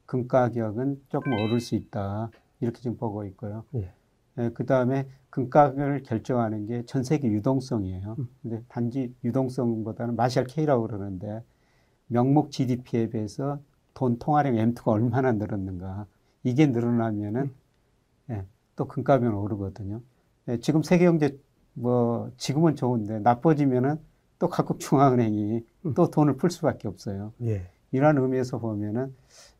금 0.06 0.28
가 0.28 0.50
격은 0.50 1.00
조금 1.08 1.32
오를 1.32 1.60
수 1.60 1.74
있다. 1.74 2.30
이렇게 2.62 2.80
지금 2.80 2.96
보고 2.96 3.24
있고요. 3.24 3.64
예. 3.74 3.92
예, 4.38 4.50
그 4.54 4.64
다음에 4.64 5.06
금가격을 5.30 6.02
결정하는 6.04 6.66
게 6.66 6.84
전 6.86 7.02
세계 7.04 7.28
유동성이에요. 7.28 8.16
음. 8.18 8.28
근데 8.42 8.62
단지 8.68 9.14
유동성보다는 9.24 10.16
마샬 10.16 10.46
K라고 10.46 10.86
그러는데 10.86 11.42
명목 12.06 12.50
GDP에 12.50 13.10
비해서 13.10 13.60
돈 13.94 14.18
통화량 14.18 14.54
M2가 14.54 14.88
얼마나 14.88 15.32
늘었는가. 15.32 16.06
이게 16.44 16.66
늘어나면은 16.66 17.52
예, 18.30 18.44
또 18.76 18.86
금가격은 18.86 19.34
오르거든요. 19.34 20.00
예, 20.48 20.58
지금 20.60 20.82
세계 20.82 21.04
경제 21.04 21.38
뭐 21.74 22.30
지금은 22.36 22.76
좋은데 22.76 23.18
나빠지면은 23.20 23.98
또 24.38 24.48
각국 24.48 24.80
중앙은행이 24.80 25.64
음. 25.86 25.94
또 25.94 26.10
돈을 26.10 26.36
풀 26.36 26.50
수밖에 26.50 26.88
없어요. 26.88 27.32
예. 27.42 27.68
이러한 27.92 28.18
의미에서 28.18 28.58
보면은 28.58 29.14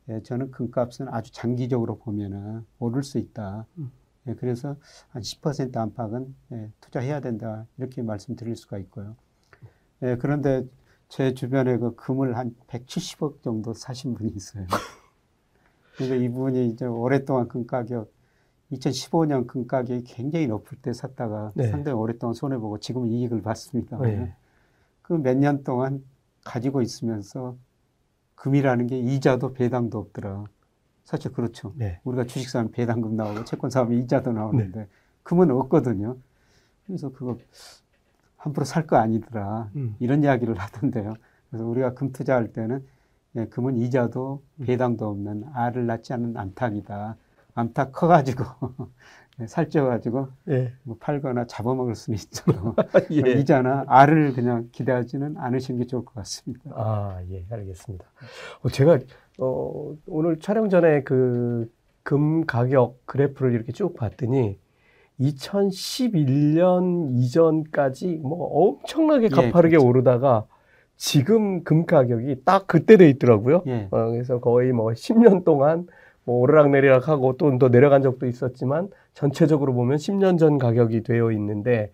예, 0.09 0.21
저는 0.21 0.51
금값은 0.51 1.07
아주 1.07 1.31
장기적으로 1.31 1.97
보면은 1.97 2.65
오를 2.79 3.03
수 3.03 3.17
있다. 3.17 3.65
음. 3.77 3.91
예, 4.27 4.33
그래서 4.33 4.75
한 5.09 5.21
10% 5.21 5.75
안팎은 5.75 6.35
예, 6.53 6.69
투자해야 6.81 7.21
된다 7.21 7.65
이렇게 7.77 8.01
말씀드릴 8.01 8.55
수가 8.55 8.77
있고요. 8.79 9.15
예, 10.01 10.17
그런데 10.17 10.65
제 11.07 11.33
주변에 11.33 11.77
그 11.77 11.95
금을 11.95 12.37
한 12.37 12.55
170억 12.67 13.43
정도 13.43 13.73
사신 13.73 14.15
분이 14.15 14.31
있어요. 14.31 14.65
그러니까 15.95 16.15
이분이 16.23 16.69
이제 16.69 16.85
오랫동안 16.85 17.47
금 17.47 17.67
가격 17.67 18.11
2015년 18.71 19.45
금 19.45 19.67
가격이 19.67 20.03
굉장히 20.05 20.47
높을 20.47 20.77
때 20.81 20.91
샀다가 20.91 21.51
네. 21.53 21.69
상당히 21.69 21.95
오랫동안 21.95 22.33
손해 22.33 22.57
보고 22.57 22.79
지금은 22.79 23.09
이익을 23.09 23.43
봤습니다. 23.43 23.99
예. 24.05 24.33
그몇 25.03 25.37
년 25.37 25.63
동안 25.63 26.03
가지고 26.43 26.81
있으면서 26.81 27.55
금이라는 28.47 28.87
게 28.87 28.99
이자도 28.99 29.53
배당도 29.53 29.97
없더라. 29.97 30.43
사실 31.05 31.31
그렇죠. 31.31 31.71
네. 31.77 32.01
우리가 32.03 32.25
주식 32.25 32.49
사면 32.49 32.71
배당금 32.71 33.15
나오고 33.15 33.45
채권 33.45 33.69
사면 33.69 33.93
이자도 33.93 34.33
나오는데 34.33 34.87
금은 35.23 35.49
없거든요. 35.51 36.17
그래서 36.85 37.09
그거 37.13 37.37
함부로 38.35 38.65
살 38.65 38.85
거 38.85 38.97
아니더라. 38.97 39.69
음. 39.77 39.95
이런 39.99 40.23
이야기를 40.23 40.55
하던데요. 40.59 41.13
그래서 41.49 41.65
우리가 41.65 41.93
금 41.93 42.11
투자할 42.11 42.51
때는 42.51 42.85
예, 43.37 43.45
금은 43.45 43.77
이자도 43.77 44.43
배당도 44.65 45.07
없는 45.07 45.45
알을 45.53 45.85
낳지 45.87 46.11
않는 46.11 46.35
암탉이다. 46.35 47.15
암탉 47.55 47.93
커가지고 47.93 48.43
예, 48.43 48.67
살쪄가지고 49.47 50.27
예. 50.49 50.73
뭐 50.83 50.95
팔거나 50.99 51.45
잡아먹을 51.47 51.95
수는 51.95 52.17
있죠. 52.17 52.43
예. 53.11 53.31
이자나 53.31 53.85
알을 53.87 54.33
그냥 54.33 54.69
기대하지는 54.71 55.35
않으시는 55.37 55.79
게 55.79 55.87
좋을 55.87 56.05
것 56.05 56.13
같습니다. 56.15 56.69
아, 56.75 57.19
예, 57.31 57.45
알겠습니다. 57.49 58.05
어, 58.61 58.69
제가 58.69 58.99
어, 59.39 59.95
오늘 60.07 60.39
촬영 60.39 60.69
전에 60.69 61.03
그 61.03 61.69
금 62.03 62.45
가격 62.45 63.05
그래프를 63.05 63.53
이렇게 63.53 63.71
쭉 63.71 63.95
봤더니 63.95 64.59
2011년 65.19 67.09
이전까지 67.13 68.19
뭐 68.21 68.45
엄청나게 68.45 69.25
예, 69.25 69.29
가파르게 69.29 69.77
그렇죠. 69.77 69.87
오르다가 69.87 70.45
지금 70.97 71.63
금 71.63 71.85
가격이 71.85 72.43
딱 72.45 72.67
그때 72.67 72.97
돼 72.97 73.09
있더라고요. 73.09 73.63
예. 73.67 73.87
어, 73.91 74.09
그래서 74.11 74.39
거의 74.39 74.73
뭐 74.73 74.91
10년 74.91 75.43
동안 75.45 75.87
뭐 76.25 76.39
오르락 76.39 76.69
내리락 76.71 77.07
하고 77.07 77.37
또 77.37 77.57
더 77.57 77.69
내려간 77.69 78.01
적도 78.01 78.27
있었지만 78.27 78.89
전체적으로 79.13 79.73
보면 79.73 79.97
10년 79.97 80.37
전 80.37 80.57
가격이 80.57 81.03
되어 81.03 81.31
있는데 81.31 81.91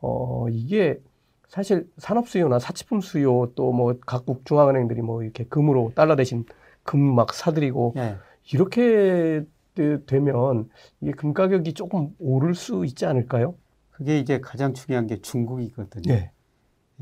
어, 0.00 0.46
이게 0.50 1.00
사실 1.48 1.88
산업 1.98 2.28
수요나 2.28 2.58
사치품 2.58 3.00
수요 3.00 3.52
또 3.54 3.72
뭐 3.72 3.94
각국 4.06 4.44
중앙은행들이 4.46 5.02
뭐 5.02 5.22
이렇게 5.22 5.44
금으로 5.44 5.92
달러 5.94 6.16
대신 6.16 6.44
금 6.84 6.98
막 7.14 7.32
사들이고 7.34 7.94
예. 7.96 8.16
이렇게 8.52 9.44
되- 9.74 10.04
되면 10.04 10.68
이게 11.00 11.12
금 11.12 11.32
가격이 11.32 11.74
조금 11.74 12.10
오를 12.18 12.54
수 12.54 12.84
있지 12.84 13.06
않을까요? 13.06 13.54
그게 13.90 14.18
이제 14.18 14.40
가장 14.40 14.74
중요한 14.74 15.06
게 15.06 15.20
중국이거든요. 15.20 16.12
예. 16.14 16.30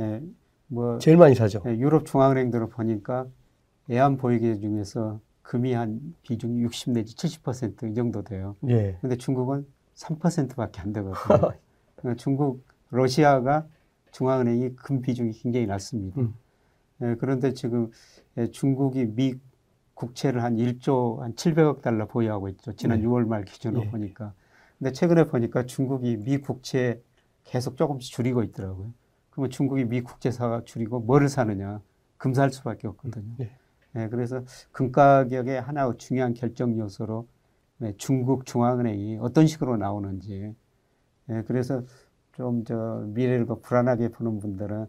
예. 0.00 0.21
뭐 0.67 0.99
제일 0.99 1.17
많이 1.17 1.35
사죠. 1.35 1.62
예, 1.67 1.71
유럽 1.79 2.07
중앙은행들을 2.07 2.69
보니까 2.69 3.26
애완 3.90 4.17
보유계 4.19 4.59
중에서 4.61 5.21
금이 5.50 5.73
한 5.73 6.14
비중이 6.23 6.61
60 6.62 6.92
내지 6.92 7.16
70%이 7.16 7.92
정도 7.97 8.23
돼요. 8.23 8.54
예. 8.69 8.97
근데 9.00 9.16
중국은 9.16 9.66
3%밖에 9.97 10.80
안 10.80 10.92
되거든요. 10.92 11.16
그러니까 11.97 12.23
중국, 12.23 12.64
러시아가 12.90 13.66
중앙은행이 14.12 14.76
금 14.76 15.02
비중이 15.02 15.33
굉장히 15.33 15.66
낮습니다. 15.66 16.21
음. 16.21 16.35
예, 17.02 17.16
그런데 17.19 17.52
지금 17.52 17.90
예, 18.37 18.49
중국이 18.52 19.07
미 19.07 19.35
국채를 19.95 20.40
한 20.45 20.54
1조 20.57 21.19
한 21.19 21.35
700억 21.35 21.83
달러 21.83 22.07
보유하고 22.07 22.49
있죠. 22.50 22.73
지난 22.75 23.00
네. 23.00 23.07
6월 23.07 23.26
말 23.26 23.45
기준으로 23.45 23.87
예. 23.87 23.90
보니까. 23.90 24.33
근데 24.78 24.92
최근에 24.92 25.25
보니까 25.25 25.66
중국이 25.66 26.19
미 26.19 26.38
국채 26.38 27.02
계속 27.42 27.76
조금씩 27.76 28.12
줄이고 28.12 28.45
있더라고요. 28.45 28.92
그러면 29.30 29.50
중국이 29.50 29.85
미 29.85 30.00
국채사가 30.00 30.62
줄이고 30.64 31.00
뭐를 31.00 31.28
사느냐? 31.28 31.80
금 32.19 32.35
살 32.35 32.52
수밖에 32.52 32.87
없거든요. 32.87 33.35
예. 33.40 33.50
예, 33.97 34.09
그래서 34.09 34.44
금 34.73 34.92
가 34.92 35.26
격의 35.28 35.61
하나 35.61 35.92
중요한 35.97 36.35
결정 36.35 36.78
요소로 36.78 37.28
예, 37.82 37.94
중국 37.99 38.47
중앙은행이 38.47 39.18
어떤 39.20 39.47
식으로 39.47 39.76
나오는지. 39.76 40.54
예, 41.30 41.42
그래서 41.47 41.85
좀 42.35 42.64
저 42.64 43.04
미래를 43.09 43.47
그 43.47 43.61
불안하게 43.61 44.11
보는 44.11 44.40
분들은 44.40 44.87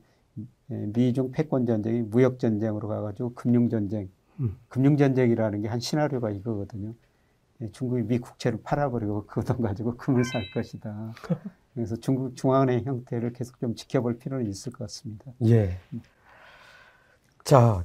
예, 0.72 0.76
미중 0.94 1.32
패권 1.32 1.66
전쟁이 1.66 2.02
무역 2.04 2.40
전쟁으로 2.40 2.88
가가지고 2.88 3.34
금융 3.36 3.70
전쟁, 3.70 4.10
음. 4.40 4.58
금융 4.70 4.98
전쟁이라는 4.98 5.62
게 5.64 5.68
한 5.70 5.80
시나리오가 5.80 6.32
이거거든요. 6.32 6.94
예, 7.62 7.72
중국이 7.72 8.04
미 8.04 8.20
국채를 8.20 8.62
팔아버리고 8.64 9.26
그 9.28 9.44
돈 9.44 9.62
가지고 9.62 9.98
금을 9.98 10.26
살 10.26 10.50
것이다. 10.52 11.14
그래서 11.76 11.96
중국 11.98 12.36
중앙은행 12.36 12.86
형태를 12.86 13.34
계속 13.34 13.60
좀 13.60 13.76
지켜볼 13.76 14.20
필요는 14.20 14.48
있을 14.50 14.72
것 14.74 14.80
같습니다. 14.86 15.32
예. 15.46 15.80
자, 17.44 17.84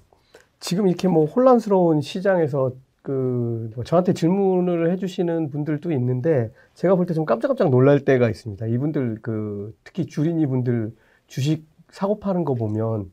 지금 0.61 0.89
이렇게 0.89 1.09
뭐 1.09 1.27
혼란스러운 1.27 2.01
시장에서 2.01 2.73
그뭐 3.03 3.85
저한테 3.85 4.13
질문을 4.15 4.91
해주시는 4.91 5.51
분들도 5.51 5.93
있는데 5.93 6.51
제가 6.75 6.97
볼 6.97 7.07
때 7.07 7.15
좀 7.15 7.25
깜짝깜짝 7.25 7.71
놀랄 7.71 8.05
때가 8.05 8.29
있습니다. 8.29 8.67
이분들 8.67 9.19
그 9.23 9.75
특히 9.85 10.07
주린이 10.07 10.45
분들 10.47 10.93
주식 11.29 11.67
사고 11.91 12.19
파는 12.19 12.45
거 12.45 12.55
보면 12.55 13.11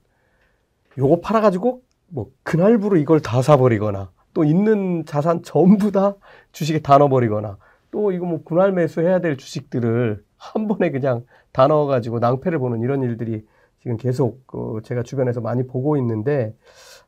요거 0.97 1.21
팔아가지고 1.21 1.81
뭐 2.07 2.31
그날부로 2.43 2.97
이걸 2.97 3.19
다 3.19 3.41
사버리거나 3.41 4.11
또 4.33 4.43
있는 4.43 5.05
자산 5.05 5.43
전부 5.43 5.91
다 5.91 6.15
주식에 6.51 6.79
다 6.79 6.97
넣어버리거나 6.97 7.57
또 7.91 8.11
이거 8.11 8.25
뭐 8.25 8.41
분할 8.43 8.71
매수해야 8.71 9.19
될 9.19 9.37
주식들을 9.37 10.23
한 10.37 10.67
번에 10.67 10.89
그냥 10.91 11.23
다 11.51 11.67
넣어가지고 11.67 12.17
낭패를 12.19 12.57
보는 12.57 12.81
이런 12.81 13.03
일들이 13.03 13.45
지금 13.81 13.97
계속 13.97 14.45
그 14.47 14.81
제가 14.83 15.03
주변에서 15.03 15.41
많이 15.41 15.67
보고 15.67 15.97
있는데 15.97 16.55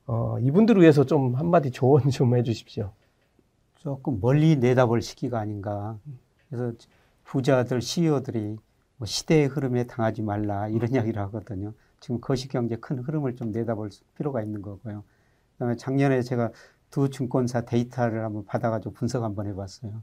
어, 0.07 0.38
이분들을 0.39 0.81
위해서 0.81 1.05
좀 1.05 1.35
한마디 1.35 1.71
조언 1.71 2.03
좀 2.09 2.35
해주십시오. 2.35 2.91
조금 3.75 4.19
멀리 4.21 4.55
내다볼 4.57 5.01
시기가 5.01 5.39
아닌가. 5.39 5.97
그래서 6.50 6.74
부자들, 7.24 7.81
CEO들이 7.81 8.57
뭐 8.97 9.05
시대의 9.05 9.47
흐름에 9.47 9.85
당하지 9.85 10.21
말라 10.21 10.67
이런 10.69 10.93
이야기를 10.93 11.21
하거든요. 11.24 11.74
지금 12.00 12.21
거시경제 12.21 12.77
큰 12.77 13.00
흐름을 13.00 13.35
좀 13.35 13.51
내다볼 13.51 13.89
필요가 14.17 14.41
있는 14.41 14.62
거고요. 14.62 15.03
그다음에 15.53 15.75
작년에 15.75 16.21
제가 16.21 16.51
두 16.91 17.09
증권사 17.09 17.62
데이터를 17.62 18.24
한번 18.24 18.45
받아가지고 18.45 18.93
분석 18.93 19.24
한번 19.24 19.47
해봤어요. 19.47 20.01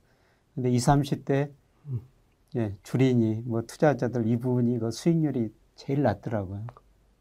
근데 0.55 0.71
20, 0.71 0.89
30대 0.89 1.51
음. 1.87 2.01
예, 2.57 2.77
주린이 2.83 3.43
뭐 3.47 3.63
투자자들 3.63 4.27
이분이 4.27 4.79
그 4.79 4.91
수익률이 4.91 5.53
제일 5.77 6.03
낮더라고요. 6.03 6.65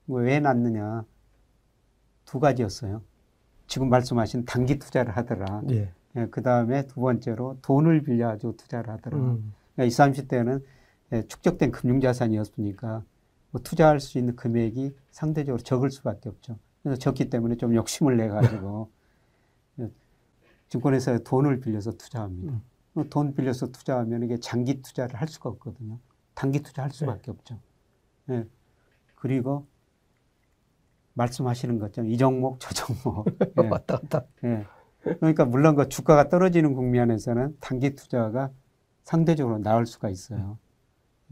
뭐 0.05 0.21
왜 0.21 0.39
낮느냐? 0.39 1.05
두 2.31 2.39
가지였어요. 2.39 3.01
지금 3.67 3.89
말씀하신 3.89 4.45
단기 4.45 4.79
투자를 4.79 5.17
하더라. 5.17 5.63
예. 5.71 5.91
예, 6.15 6.27
그 6.31 6.41
다음에 6.41 6.87
두 6.87 7.01
번째로 7.01 7.57
돈을 7.61 8.03
빌려가지고 8.03 8.55
투자를 8.55 8.89
하더라. 8.89 9.17
음. 9.17 9.53
그러니까 9.75 9.83
20, 10.05 10.29
30대는 10.29 10.63
예, 11.11 11.23
축적된 11.23 11.71
금융자산이었으니까 11.73 13.03
뭐 13.51 13.61
투자할 13.61 13.99
수 13.99 14.17
있는 14.17 14.37
금액이 14.37 14.95
상대적으로 15.11 15.61
적을 15.61 15.91
수밖에 15.91 16.29
없죠. 16.29 16.57
그래서 16.83 16.97
적기 16.97 17.29
때문에 17.29 17.57
좀 17.57 17.75
욕심을 17.75 18.15
내가지고 18.15 18.89
예, 19.79 19.91
증권회사에 20.69 21.23
돈을 21.25 21.59
빌려서 21.59 21.91
투자합니다. 21.97 22.53
음. 22.53 22.61
그돈 22.93 23.35
빌려서 23.35 23.73
투자하면 23.73 24.23
이게 24.23 24.37
장기 24.37 24.81
투자를 24.81 25.15
할 25.15 25.27
수가 25.27 25.49
없거든요. 25.49 25.99
단기 26.33 26.61
투자 26.61 26.83
할 26.83 26.91
수밖에 26.91 27.29
없죠. 27.29 27.59
예. 28.29 28.45
그리고 29.15 29.65
말씀하시는 31.13 31.79
것처럼 31.79 32.09
이 32.09 32.17
종목 32.17 32.59
저 32.59 32.73
종목. 32.73 33.25
예. 33.61 33.67
왔다 33.67 33.97
갔다. 33.97 34.25
예. 34.43 34.65
그러니까 35.01 35.45
물론 35.45 35.75
그 35.75 35.89
주가가 35.89 36.29
떨어지는 36.29 36.73
국면에서는 36.73 37.57
단기 37.59 37.95
투자가 37.95 38.51
상대적으로 39.03 39.57
나을 39.59 39.85
수가 39.85 40.09
있어요. 40.09 40.57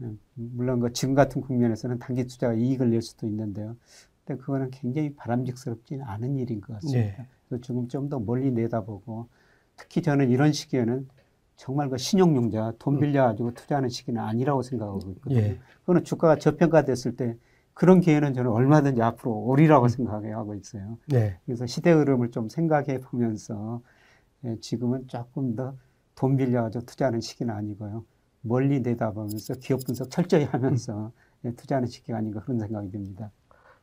예. 0.02 0.10
물론 0.34 0.80
그 0.80 0.92
지금 0.92 1.14
같은 1.14 1.40
국면에서는 1.40 1.98
단기 1.98 2.26
투자가 2.26 2.54
이익을 2.54 2.90
낼 2.90 3.02
수도 3.02 3.26
있는데요. 3.26 3.76
근데 4.24 4.40
그거는 4.40 4.70
굉장히 4.70 5.14
바람직스럽지는 5.14 6.04
않은 6.04 6.36
일인 6.36 6.60
것 6.60 6.74
같습니다. 6.74 7.00
네. 7.00 7.26
그래서 7.48 7.62
지금 7.62 7.88
좀 7.88 8.08
더 8.08 8.18
멀리 8.18 8.50
내다보고 8.52 9.28
특히 9.76 10.02
저는 10.02 10.30
이런 10.30 10.52
시기에는 10.52 11.08
정말 11.56 11.90
그 11.90 11.98
신용융자 11.98 12.74
돈 12.78 12.94
음. 12.94 13.00
빌려가지고 13.00 13.54
투자하는 13.54 13.88
시기는 13.88 14.20
아니라고 14.20 14.62
생각하고 14.62 14.98
있거든요. 15.12 15.40
예. 15.40 15.58
그거는 15.80 16.04
주가가 16.04 16.36
저평가됐을 16.38 17.16
때 17.16 17.36
그런 17.74 18.00
기회는 18.00 18.34
저는 18.34 18.50
얼마든지 18.50 19.02
앞으로 19.02 19.32
오리라고 19.32 19.88
생각하고 19.88 20.54
있어요. 20.54 20.98
네. 21.06 21.38
그래서 21.46 21.66
시대 21.66 21.92
흐름을 21.92 22.30
좀 22.30 22.48
생각해 22.48 23.00
보면서 23.00 23.80
예, 24.44 24.56
지금은 24.60 25.06
조금 25.08 25.54
더 25.56 25.74
돈 26.20 26.36
빌려가지고 26.36 26.84
투자하는 26.84 27.22
시기는 27.22 27.54
아니고요. 27.54 28.04
멀리 28.42 28.80
내다보면서 28.80 29.54
기업 29.54 29.80
분석 29.86 30.10
철저히 30.10 30.44
하면서 30.44 31.12
예, 31.46 31.52
투자하는 31.52 31.88
시기가 31.88 32.18
아닌가 32.18 32.42
그런 32.42 32.58
생각이 32.58 32.90
듭니다. 32.90 33.30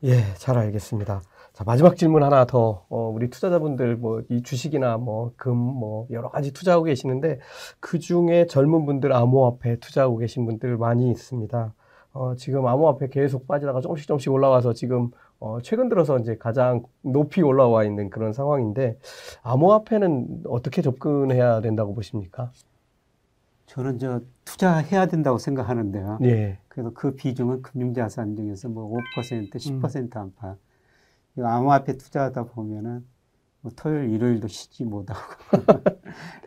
예, 0.04 0.22
잘 0.36 0.56
알겠습니다. 0.60 1.24
자, 1.54 1.64
마지막 1.64 1.98
질문 1.98 2.22
하나 2.22 2.46
더, 2.46 2.86
어, 2.90 3.10
우리 3.10 3.32
투자자분들, 3.32 3.96
뭐, 3.96 4.22
이 4.30 4.44
주식이나 4.44 4.98
뭐, 4.98 5.34
금, 5.36 5.58
뭐, 5.58 6.06
여러 6.12 6.30
가지 6.30 6.54
투자하고 6.54 6.84
계시는데, 6.84 7.40
그 7.80 7.98
중에 7.98 8.46
젊은 8.46 8.86
분들 8.86 9.12
암호화폐 9.12 9.78
투자하고 9.80 10.18
계신 10.18 10.46
분들 10.46 10.78
많이 10.78 11.10
있습니다. 11.10 11.74
어, 12.18 12.36
지금 12.36 12.66
암호화폐 12.66 13.10
계속 13.10 13.48
빠지다가 13.48 13.80
조금씩 13.80 14.08
조금씩 14.08 14.32
올라와서 14.32 14.74
지금, 14.74 15.12
어, 15.40 15.60
최근 15.62 15.88
들어서 15.88 16.18
이제 16.18 16.36
가장 16.36 16.84
높이 17.02 17.44
올라와 17.44 17.84
있는 17.84 18.10
그런 18.10 18.34
상황인데, 18.34 18.98
암호화폐는 19.44 20.46
어떻게 20.48 20.82
접근해야 20.82 21.62
된다고 21.62 21.94
보십니까? 21.94 22.52
저는 23.68 24.00
저 24.00 24.22
투자해야 24.46 25.06
된다고 25.06 25.38
생각하는데요. 25.38 26.20
예, 26.24 26.58
그래서 26.70 26.92
그 26.96 27.14
비중은 27.14 27.62
금융자산 27.62 28.36
중에서 28.36 28.68
뭐 28.70 28.98
5%, 29.16 29.70
음. 29.72 29.82
10% 29.82 30.18
안팎. 30.18 30.58
이거 31.36 31.48
암호화폐 31.48 31.98
투자하다 31.98 32.46
보면은 32.46 33.06
뭐 33.62 33.72
토요일, 33.76 34.10
일요일도 34.10 34.48
쉬지 34.48 34.86
못하고. 34.86 35.20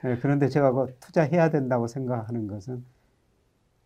예, 0.05 0.17
그런데 0.21 0.49
제가 0.49 0.73
그 0.73 0.97
투자해야 0.99 1.51
된다고 1.51 1.87
생각하는 1.87 2.49
것은 2.49 2.85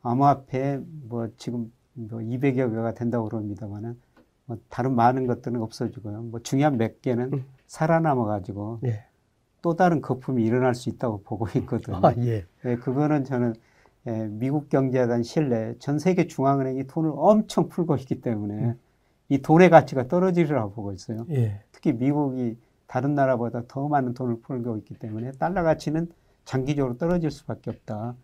암호화폐 0.05 0.81
뭐 1.09 1.29
지금 1.37 1.73
뭐 1.95 2.21
200여 2.21 2.71
개가 2.71 2.95
된다고 2.95 3.29
그럽니다만은 3.29 3.99
뭐 4.47 4.59
다른 4.69 4.95
많은 4.95 5.27
것들은 5.27 5.61
없어지고요. 5.61 6.23
뭐 6.23 6.40
중요한 6.40 6.77
몇 6.77 7.01
개는 7.03 7.33
음. 7.33 7.45
살아남아 7.67 8.25
가지고 8.25 8.79
예. 8.85 9.05
또 9.62 9.75
다른 9.75 10.03
거품이 10.03 10.45
일어날 10.45 10.75
수 10.75 10.90
있다고 10.90 11.23
보고 11.23 11.49
있거든요. 11.57 12.01
아, 12.03 12.14
예. 12.19 12.45
예, 12.64 12.77
그거는 12.77 13.25
저는 13.25 13.55
예, 14.07 14.29
미국 14.31 14.69
경제에 14.69 15.07
대한 15.07 15.23
신뢰, 15.23 15.75
전 15.79 15.99
세계 15.99 16.27
중앙은행이 16.27 16.87
돈을 16.87 17.12
엄청 17.17 17.71
풀고 17.71 17.97
있기 17.97 18.21
때문에 18.21 18.55
음. 18.55 18.79
이 19.31 19.38
돈의 19.38 19.71
가치가 19.71 20.07
떨어지리라고 20.07 20.73
보고 20.73 20.93
있어요. 20.93 21.25
예. 21.31 21.62
특히 21.73 21.93
미국이 21.93 22.59
다른 22.87 23.14
나라보다 23.14 23.62
더 23.67 23.88
많은 23.88 24.12
돈을 24.12 24.40
풀고 24.43 24.77
있기 24.79 24.99
때문에 24.99 25.33
달러 25.33 25.62
가치는 25.62 26.09
장기적으로 26.45 26.99
떨어질 26.99 27.31
수밖에 27.31 27.71
없다. 27.71 28.14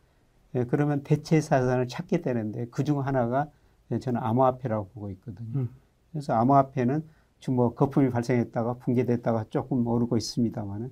예, 0.54 0.64
그러면 0.64 1.02
대체 1.04 1.40
자산을 1.40 1.88
찾게 1.88 2.22
되는데 2.22 2.66
그 2.66 2.84
중 2.84 3.00
하나가 3.06 3.48
예, 3.92 3.98
저는 3.98 4.20
암호화폐라고 4.22 4.88
보고 4.94 5.10
있거든요. 5.12 5.48
음. 5.60 5.68
그래서 6.12 6.32
암호화폐는 6.34 7.04
지금 7.40 7.56
뭐 7.56 7.74
거품이 7.74 8.10
발생했다가 8.10 8.74
붕괴됐다가 8.74 9.46
조금 9.50 9.86
오르고 9.86 10.16
있습니다만은 10.16 10.90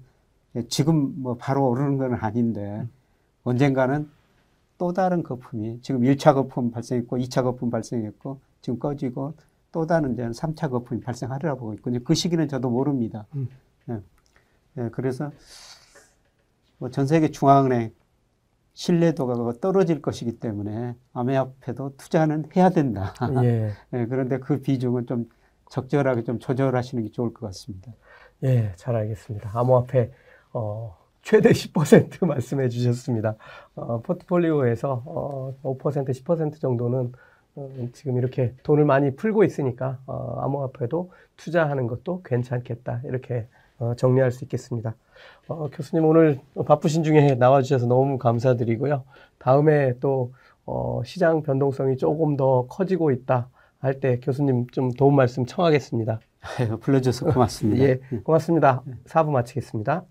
예, 0.57 0.67
지금 0.69 1.23
뭐 1.23 1.37
바로 1.37 1.69
오르는 1.69 1.99
건 1.99 2.15
아닌데 2.15 2.87
언젠가는 3.45 4.09
또 4.79 4.93
다른 4.93 5.23
거품이 5.25 5.81
지금 5.83 6.03
1차 6.03 6.35
거품 6.35 6.71
발생했고 6.71 7.19
2차 7.19 7.43
거품 7.43 7.71
발생했고 7.71 8.41
지금 8.61 8.79
꺼지고 8.79 9.35
또 9.73 9.87
다른 9.87 10.13
이제 10.15 10.23
3차 10.29 10.71
거품이 10.71 11.01
발생하리라고 11.03 11.61
보고 11.61 11.75
있거든요. 11.75 12.01
그 12.05 12.15
시기는 12.15 12.47
저도 12.49 12.71
모릅니다. 12.71 13.27
음. 13.35 13.49
예. 13.91 14.01
예, 14.79 14.89
그래서 14.91 15.33
뭐 16.79 16.91
전 16.91 17.07
세계 17.07 17.31
중앙은행 17.31 17.93
신뢰도가 18.79 19.35
떨어질 19.61 20.01
것이기 20.01 20.39
때문에 20.39 20.95
암호화폐도 21.13 21.97
투자는 21.97 22.45
해야 22.55 22.71
된다. 22.71 23.13
예. 23.43 23.73
예, 23.93 24.07
그런데 24.07 24.39
그 24.39 24.61
비중은 24.61 25.07
좀 25.07 25.29
적절하게 25.69 26.23
좀 26.23 26.39
조절하시는 26.39 27.03
게 27.03 27.11
좋을 27.11 27.35
것 27.35 27.45
같습니다. 27.47 27.93
예, 28.45 28.73
잘 28.77 28.95
알겠습니다. 28.95 29.51
암호화폐 29.53 30.13
어, 30.53 30.97
최대 31.23 31.51
10% 31.51 32.23
말씀해 32.25 32.69
주셨습니다. 32.69 33.35
어, 33.75 34.01
포트폴리오에서 34.01 35.03
어, 35.07 35.55
5% 35.65 36.09
10% 36.13 36.61
정도는 36.61 37.13
어, 37.57 37.71
지금 37.93 38.17
이렇게 38.17 38.55
돈을 38.63 38.85
많이 38.85 39.17
풀고 39.17 39.43
있으니까 39.43 39.99
어, 40.07 40.39
암호화폐도 40.43 41.11
투자하는 41.37 41.89
것도 41.89 42.23
괜찮겠다 42.23 43.01
이렇게 43.07 43.49
어, 43.81 43.97
정리할 43.97 44.31
수 44.31 44.45
있겠습니다. 44.45 44.95
어, 45.49 45.69
교수님 45.71 46.05
오늘 46.05 46.41
바쁘신 46.67 47.03
중에 47.05 47.35
나와주셔서 47.35 47.87
너무 47.87 48.19
감사드리고요. 48.19 49.05
다음에 49.39 49.99
또 50.01 50.33
어, 50.67 51.03
시장 51.05 51.43
변동성이 51.43 51.97
조금 51.97 52.37
더 52.37 52.67
커지고 52.69 53.11
있다 53.11 53.49
할 53.81 54.01
때 54.01 54.19
교수님 54.21 54.67
좀 54.69 54.91
도움 54.93 55.17
말씀 55.17 55.47
청하겠습니다. 55.47 56.21
불러줘서 56.81 57.27
고맙습니다. 57.27 57.85
예, 57.85 58.01
고맙습니다. 58.25 58.83
사부 59.07 59.31
마치겠습니다. 59.31 60.05